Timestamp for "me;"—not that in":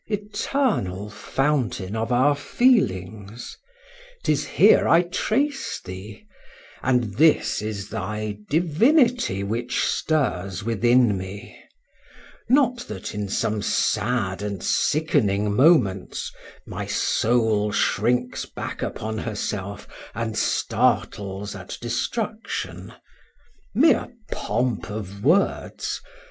11.15-13.29